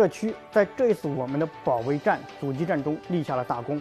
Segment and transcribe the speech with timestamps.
[0.00, 3.78] 社区在这一次我们的保卫战、阻击战中立下了大功。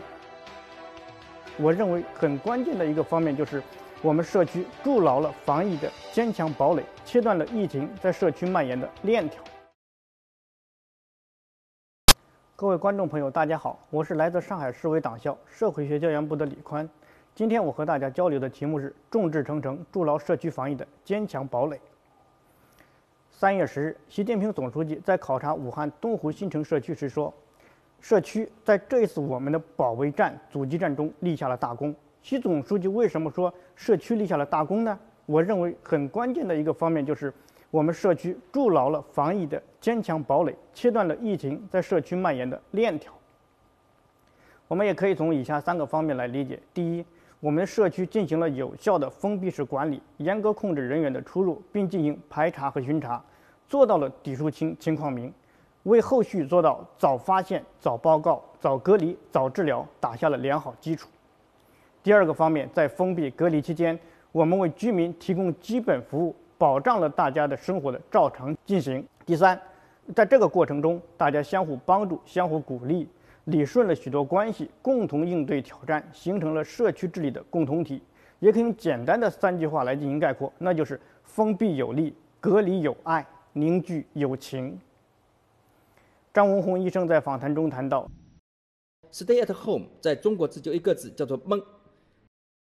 [1.58, 3.63] 我认为很关键的一个方面就是，
[4.02, 9.42] 我们社区筑牢了防疫的坚强堡垒，切断了疫情在社区蔓延的链条。
[12.58, 16.90] 各位观众朋友，大家好，我是来自上海市委党校社会学教研部的李宽。
[17.34, 21.79] 今天我和大家交流的题目是“众志成城，筑牢社区防疫的坚强堡垒”。
[23.39, 27.34] 三月十日，习近平总书记在考察武汉东湖新城社区时说
[28.02, 34.99] ：“社区在这一次我们的保卫战、阻击战中立下了大功。”习总书记为什么说社区立下了大功呢？
[35.25, 37.34] 我认为很关键的一个方面就是。
[37.71, 43.13] 我们社区筑牢了防疫的坚强堡垒，切断了疫情在社区蔓延的链条。
[44.67, 47.05] 我们也可以从以下三个方面来理解：第一，
[47.40, 53.23] 我们社区进行了有效的封闭式管理，严格控制人员的出入，并进行排查和巡查，
[53.70, 55.31] 做到了底数清、情况明，
[55.84, 61.07] 为后续做到早发现、早报告、早隔离、早治疗打下了良好基础。
[62.03, 63.98] 第二个方面，在封闭隔离期间，
[64.31, 66.36] 我们为居民提供基本服务。
[66.58, 69.02] 保障了大家的生活的照常进行。
[69.26, 69.58] 第三，
[70.14, 73.08] 在这个过程中，大家相互帮助、相互鼓励，
[73.45, 78.02] 理顺了许多关系，共同应对挑战，形成了社区治理的共同体。
[78.39, 83.26] 也可以用简单的三句话来进行概括，那就是封闭有利，隔离有爱，
[83.60, 84.80] 凝聚友情。
[86.34, 88.10] 张文宏医生在访谈中谈到
[89.12, 91.62] ：“Stay at home，在中国只就一个字，叫做闷。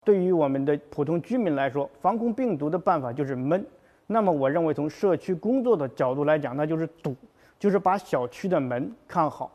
[0.05, 3.67] 对于我们的普通居民来说，防控病毒的办法就是闷。”
[4.07, 7.17] 那么，我认为从社区工作的角度来讲，那就是堵，
[7.59, 9.51] 就是把小区的门看好。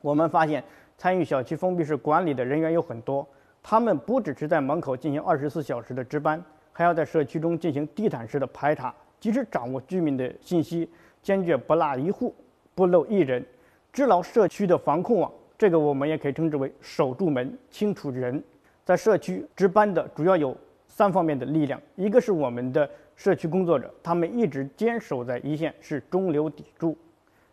[0.00, 0.64] 我们发现，
[0.96, 3.28] 参与小区封闭式管理的人员有很多，
[3.62, 6.42] 他们不只是在门口进行二十四小时的值班，
[6.72, 10.88] 还要在社区中进行地毯式的排查，及时掌握居民的信息，
[11.22, 12.34] 坚决不落一户、
[12.74, 13.44] 不漏一人，
[13.92, 15.32] 织牢社区的防控网。
[15.58, 18.42] 这个我们也可以称之为守住门、清除人。
[18.84, 22.88] 在社区值班的主要有三方面的力量，一个是我们的。
[23.18, 26.94] 社区工作者，他们一直坚守在一线，是中流砥柱。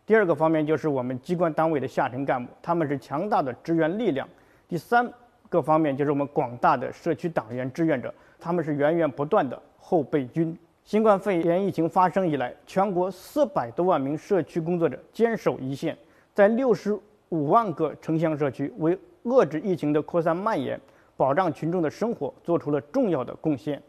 [0.06, 4.28] 第二个方面就是我们机关单位的下沉干部，他们是强大的支援力量。
[4.68, 5.10] 第三
[5.48, 10.54] 个方面就是我们广大的社区党员志愿者，他们是源源不断的后备军。
[10.86, 15.98] 新冠肺炎疫情发生以来，全国四百多万名社区工作者坚守一线，
[16.34, 16.94] 在六十
[17.30, 20.80] 五万个城乡社区为遏制疫情的扩散蔓延、
[21.16, 23.82] 保障群众的生活做出了重要的贡献。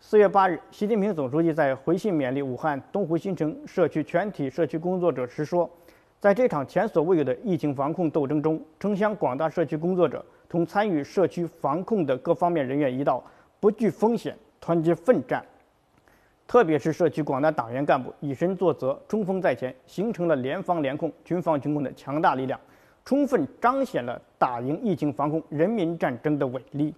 [0.00, 5.70] 四月八日，习近平总书记在回信勉励武汉东湖新城社区全体社区工作者时说
[6.18, 13.22] ：“在这场前所未有的疫情防控斗争中，城乡广大社区工作者同参与社区防控的各方面人员一道，
[13.60, 15.44] 不惧风险，团结奋战。
[16.46, 22.60] 特别是社区广大党员干部以身作则，冲锋在前，形成了联防联控、群防群控的强大力量，
[23.04, 26.94] 充分彰显了打赢疫情防控人民战争的伟力。”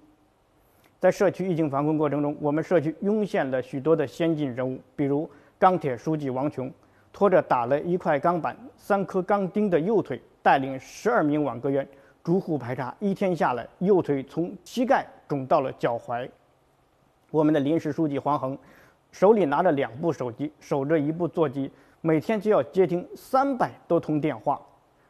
[0.98, 6.72] 在社区疫情防控过程中，我们社区涌现了许多的先进人物，比如钢铁书记王琼，
[7.12, 11.86] 拖着打了一块钢板、三颗钢钉的右腿，带领十二名网格员
[12.24, 16.28] 逐户排查，一天下来，右腿从膝盖肿到了脚踝。
[17.30, 18.56] 我们的临时书记黄恒，
[19.16, 21.70] 手里拿着两部手机，守着一部座机，
[22.02, 24.60] 每天就要接听三百多通电话。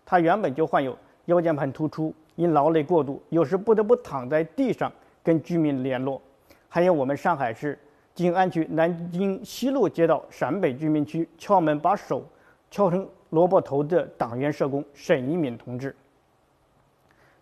[0.05, 4.93] 他原本就患有腰间盘突出，因劳累过度，有时不得不躺在地上。
[5.25, 6.23] 跟居民联络，
[6.69, 7.77] 还有我们上海市
[8.15, 12.25] 静安区南京西路街道陕北居民区敲门把手
[12.71, 15.97] 敲成萝卜头的党员社工沈一敏同志，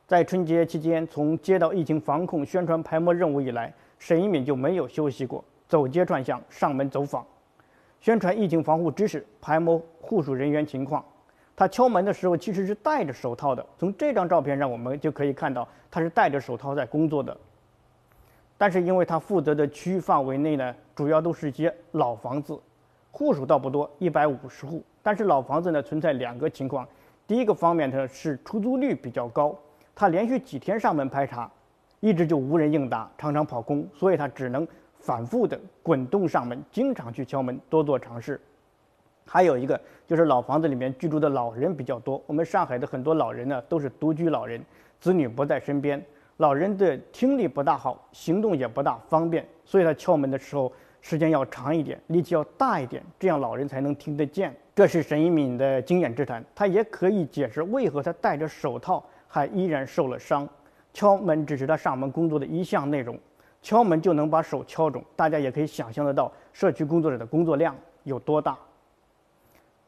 [0.07, 7.27] 在春节期间从接到疫情防控宣传排摸任务以来，沈一敏就没有休息过，走街串巷、上门走访，
[8.01, 11.05] 宣传疫情防护知识，排摸户属人员情况。
[11.57, 17.37] 他敲门的时候其实是戴着手套的，从这张照片上我们就可以看到他是戴着手套在工作的。
[18.57, 22.57] 但是因为他负责的区域范围内呢，主要都是一些老房子，
[23.11, 24.81] 户数倒不多，一百五十户。
[25.03, 26.87] 但是老房子呢存在两个情况，
[27.27, 29.59] 第一个方面呢是出租率比较高，
[29.93, 31.51] 他连续几天上门排查，
[31.99, 34.65] 一直就无人应答，常常跑空，所以他只能
[35.05, 38.41] 反复的滚动上门，经常去敲门，多做尝试。
[39.27, 44.65] 还有一个就是老房子里面居住的老人比较多，我们上海的很多老人呢都是独居老人，
[44.99, 46.03] 子女不在身边。
[46.39, 50.73] 老人的听力不大好，行动也不大方便，所以他敲门的时候
[51.03, 54.55] 时间要长一点，力气要大一点，这样老人才能听得见。
[54.75, 60.49] 这是沈一敏的经验之谈，他也可以解释为何他戴着手套还依然受了伤。
[60.93, 63.19] 敲门只是他上门工作的一项内容，
[63.65, 68.59] 敲门就能把手敲肿，大家也可以想象得到社区工作者的工作量有多大。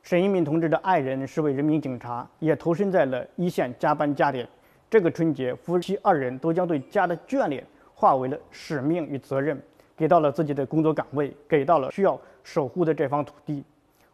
[0.03, 4.49] 沈一鸣同志的爱人是位人民警察，也投身在了一线加班加点。
[4.89, 7.63] 这个春节，夫妻二人都将对家的眷恋
[7.95, 9.61] 化为了使命与责任，
[9.95, 13.63] 给到了自己的工作岗位，给到了需要守护的这方土地。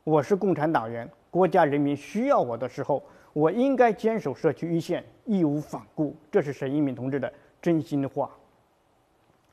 [0.03, 3.00] 我是共产党员，国家人民需要我的时候，
[3.32, 6.17] 我应该坚守社区一线，义无反顾。
[6.32, 8.29] 这是沈一鸣同志的真心话。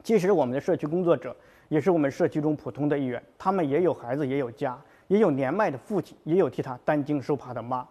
[0.01, 1.35] 其实，我们的社区工作者
[1.67, 4.79] 也是我们社区中普通的一员，他们也有孩子，也有家。
[5.07, 7.85] 也有年迈的父亲，也有替他担惊受怕的妈。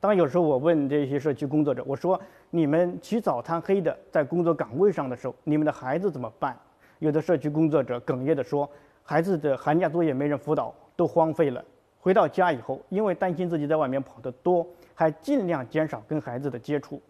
[0.00, 2.20] 当有时候我问这些社区工作者，我说
[2.50, 6.58] ：“你们起早贪黑的在工作岗位上的时候，你们的孩子怎么办？”
[6.98, 8.68] 有的社区工作者哽咽地说
[9.04, 11.62] ：“孩子的寒假作业没人辅导，都荒废了。
[12.00, 17.00] 回到家以后，因为担心自己在外面跑得多，还尽量减少跟孩子的接触。”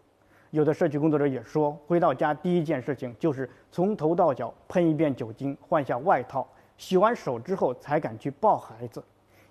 [0.53, 6.47] 有的社区工作者也说：“回到家第一件事情就是从头到脚喷一遍酒精，换下外套，
[6.77, 9.03] 洗完手之后才敢去抱孩子。”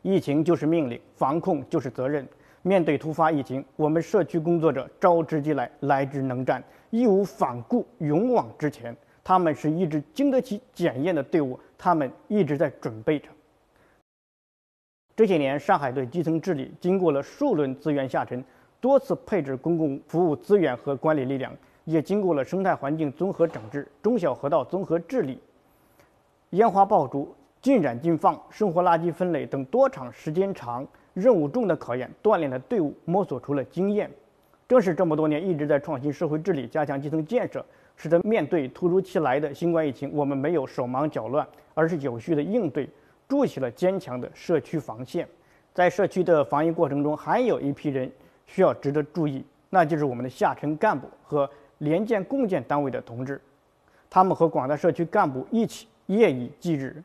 [0.04, 2.28] 疫情就是命令，防控就是责任。
[2.62, 8.96] 面对突发疫情，我们社区工作者招之即来，来之能战，义无反顾，勇往直前。
[9.24, 13.28] 他们是一支经得起检验的队伍，他们一直在准备着。
[15.16, 18.44] 这些年，上海对基层治理经过了数轮资源下沉，
[18.82, 21.56] 多次配置公共服务资源和管理力量，
[21.86, 25.40] 也经过了生态环境综合整治、中小河道综合治理、
[26.50, 27.34] 烟花爆竹。
[27.62, 30.84] 禁燃禁放、生活垃圾分类等多场时间长、
[31.14, 34.10] 任务重的考验，锻炼了队伍，摸索出了经验。
[34.68, 37.64] 正是这么多年一直在创新社会治理、加强基层建设，
[37.96, 42.90] 使得面对突如其来的新冠疫情，我们没有手忙脚乱，而是有序的应对，
[43.28, 45.28] 筑起了坚强的社区防线。
[45.72, 48.12] 在社区的防疫过程中，还有一批人
[48.52, 53.40] 需要值得注意，那就是我们的下沉干部和联建共建单位的同志，
[54.10, 57.02] 他们和广大社区干部一起夜以继日。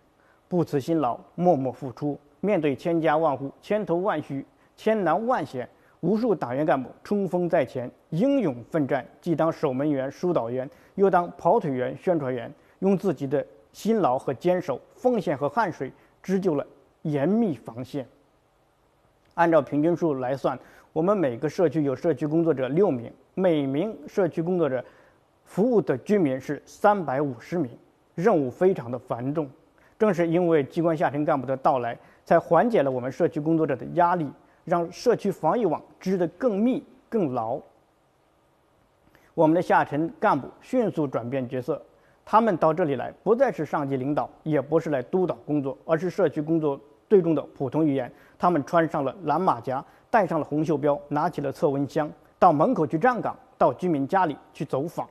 [0.48, 2.18] 不辞辛劳，默默付出。
[2.40, 4.44] 面对千家万户、千头万绪、
[4.76, 5.68] 千难万险，
[6.00, 15.92] 无数党员干部冲锋在前，英勇奋战，既当守门员、疏导员，又当跑腿员、宣传员，用自己的辛劳和坚守、奉献和汗水，
[16.22, 16.66] 织就了
[17.02, 18.06] 严密防线。
[19.34, 20.58] 按照平均数来算，
[20.96, 24.82] 我们每个社区有社区工作者六名，每名社区工作者
[25.44, 27.70] 服务的居民是三百五十名，
[28.14, 29.46] 任务非常的繁重。
[29.98, 34.26] 正是因为机关下沉干部的到来，才缓解了我们社区工作者的压力，
[34.64, 37.60] 让社区防疫网织得更密、更牢。
[39.34, 41.82] 我们的下沉干部迅速转变角色，
[42.24, 48.10] 他们到这里来，不再是上级领导，也不是来督导工作，而是社区工作队中的普通一员。
[48.38, 55.08] 他们穿上了蓝马甲，带上了红袖标，拿起了测温枪，到门口去站岗，到居民家里去走访。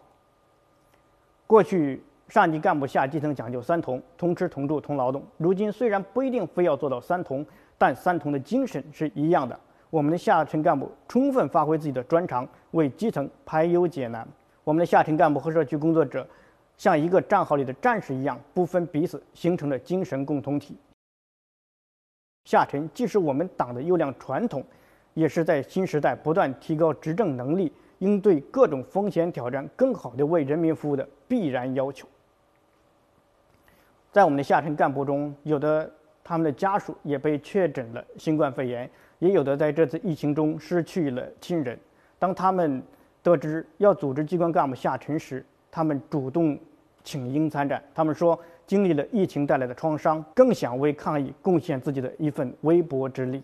[1.47, 2.01] 过去。
[2.27, 5.21] 上级干部下基层讲究三同：同吃、同住、同劳动。
[5.38, 7.45] 如今虽然不一定非要做到三同，
[7.77, 9.57] 但三同的精神是一样的。
[9.92, 14.27] 我们的下层干部充分发挥自己的专长，为基层排忧解难。
[14.63, 16.27] 我们的下层干部和社区工作者，
[16.77, 20.75] 像一个战壕里的战士一样，不分彼此，形成了精神共同体。
[22.45, 24.63] 下沉既是我们党的优良传统，
[25.15, 32.07] 也是在新时代不断提高执政能力、应对各种风险挑战、更好地为人民服务的必然要求。
[34.12, 35.91] 在我们的下沉干部中，有的
[36.24, 41.79] 他们的家属也被确诊了新冠肺炎，也有的在这次疫情中失去了亲人。
[42.19, 42.81] 当他们
[43.24, 46.57] 得知要组织机关干部下沉时，他们主动
[47.03, 47.84] 请缨参战。
[47.93, 53.41] 他们说，经历了疫情带来的创伤，更想为抗疫贡献自己的一份微薄之力。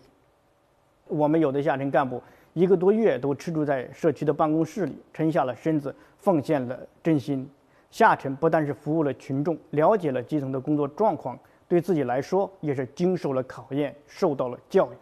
[1.12, 2.22] 我们有的下沉干部
[2.54, 7.48] 一个多月都吃住在社区的办公室里，沉下了身子，奉献了真心。
[7.90, 11.38] 下沉不但是服务了群众，了解了基层的工作状况，
[11.68, 14.96] 对自己来说也是经受了考验，受到了教育。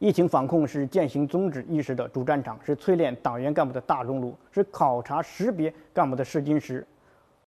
[0.00, 6.84] 疫情防控是践行宗旨意识的主战场，是淬炼党员干部的大熔炉，是考察识别干部的试金石。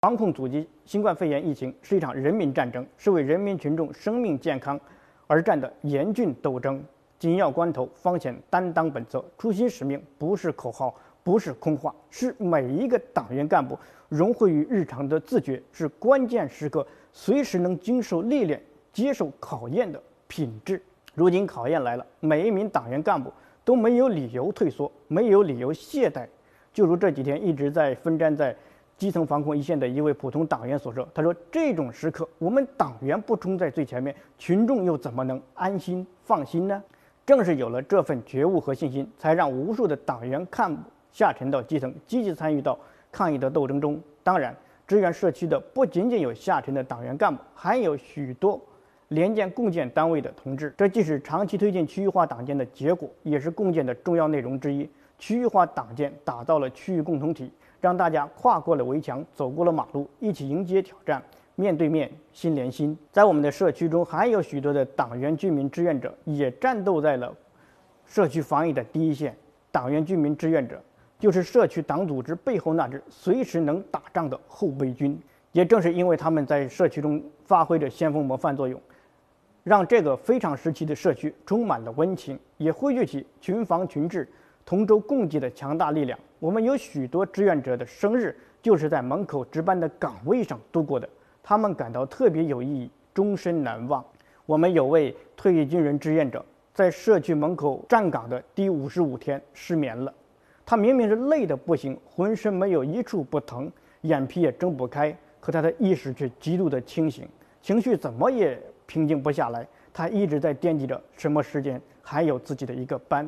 [0.02, 4.80] 防控阻击新冠肺炎疫情是一场人民战争，是为人民群众生命健康
[5.28, 6.84] 而战的严峻斗争。
[7.20, 10.96] 紧要关头方显担当本色，初心使命不是口号。
[11.22, 18.60] 不是空话，是每一个党员干部融汇于日常的自觉，是关键时刻随时能经受历练、
[18.92, 20.82] 接受考验的品质。
[21.14, 23.32] 如今考验来了，每一名党员干部
[23.64, 26.26] 都没有理由退缩，没有理由懈怠。
[26.74, 28.56] 就如这几天一直在奋战在
[28.98, 36.82] 基层防控一线的一位普通党员所说：“他说，这种时刻，我们党员不冲在最前面，群众又怎么能安心放心呢？”
[37.30, 40.82] 正是有了这份觉悟和信心，才让无数的党员干部。
[41.12, 42.76] 下沉到基层，积极参与到
[43.12, 44.02] 抗疫的斗争中。
[44.24, 44.56] 当然，
[44.88, 48.60] 支援社区的不仅仅有下沉的党员干部，还有许多
[49.10, 50.74] 联建共建单位的同志。
[50.76, 54.90] 这既是长期推进区域化党建的结果，也是共建的重要内容之一。
[55.20, 61.22] 区域化党建打造了区域共同体，让大家跨过了围墙，走过了马路，一起迎接挑战，
[61.60, 62.98] 面对面，心连心。
[63.12, 67.36] 在我们的社区中，还有许多的党员、居民、志愿者，也战斗在了
[68.06, 69.36] 社区防疫的第一线。
[69.70, 70.82] 党员、居民、志愿者，
[71.20, 75.20] 就是社区党组织背后那支随时能打仗的后备军。
[75.52, 78.80] 也正是因为他们在社区中发挥着先锋模范作用，
[79.66, 84.26] 让这个非常时期的社区充满了温情，也汇聚起群防群治。
[84.66, 91.10] 同舟共济的强大力量，我们有许多志愿者的生日就是在门口值班的岗位上度过的，
[91.50, 94.06] 他们感到特别有意义，终身难忘。
[94.46, 100.14] 我们有位退役军人志愿者在社区门口站岗的第五十五天失眠了，
[100.64, 103.68] 他明明是累得不行，浑身没有一处不疼，
[104.02, 107.28] 眼皮也睁不开，可他的意识却极度的清醒，
[107.64, 113.28] 情绪怎么也平静不下来，他一直在惦记着什么时间还有自己的一个班。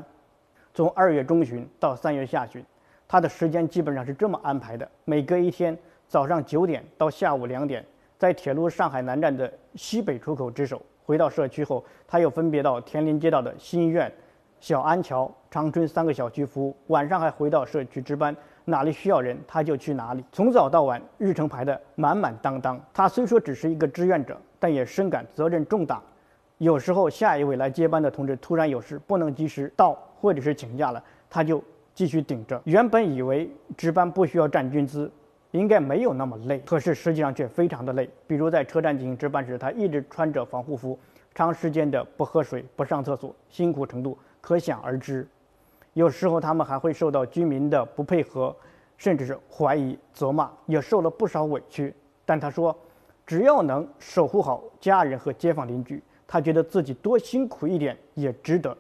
[0.76, 2.64] 从二月中旬到三月下旬，
[3.08, 5.76] 他的时间基本上是这么安排的：每隔一天，
[6.08, 7.84] 早上九点到下午两点，
[8.22, 14.14] 在铁路上海南站的西北出口值守；回到社区后，他又分别到田林街道的新医院、
[14.60, 16.78] 小安桥、长春三个小区服务。
[16.86, 22.80] 晚上还回到社区值班，哪里需要人他就去哪里，从早到晚，日程排得满满当当。
[22.94, 26.00] 他虽说只是一个志愿者，但也深感责任重大。
[26.60, 29.98] 有时候下一位来接班的同志突然有事不能及时到。
[30.22, 31.60] 或者是请假了，他就
[31.96, 32.62] 继续顶着。
[32.66, 35.12] 原本以为值班不需要站军姿，
[35.52, 38.10] 应该没有那么累，可是实际上却非常的累。
[38.26, 40.98] 比如在车站进行值班时，他一直穿着防护服，
[41.36, 45.28] 长时间的不喝水、不上厕所，辛苦程度可想而知。
[45.94, 48.56] 有时候他们还会受到居民的不配合，
[48.98, 51.94] 甚至是怀疑、责骂，也受了不少委屈。
[52.26, 52.74] 但他说，
[53.26, 58.78] 只要能守护好家人和街坊邻居，他觉得自己多辛苦一点也值得。